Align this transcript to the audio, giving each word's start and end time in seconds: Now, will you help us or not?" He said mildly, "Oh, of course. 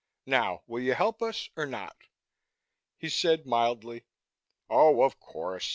Now, 0.25 0.63
will 0.65 0.79
you 0.81 0.95
help 0.95 1.21
us 1.21 1.51
or 1.55 1.67
not?" 1.67 1.95
He 2.97 3.07
said 3.07 3.45
mildly, 3.45 4.05
"Oh, 4.67 5.03
of 5.03 5.19
course. 5.19 5.69